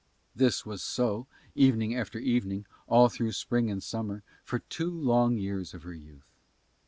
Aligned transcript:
This 0.35 0.65
was 0.65 0.81
so 0.81 1.27
evening 1.53 1.95
after 1.95 2.17
evening 2.17 2.65
all 2.87 3.07
through 3.07 3.33
spring 3.33 3.69
and 3.69 3.83
summer 3.83 4.23
for 4.43 4.57
two 4.57 4.89
long 4.89 5.37
years 5.37 5.75
of 5.75 5.83
her 5.83 5.93
youth. 5.93 6.33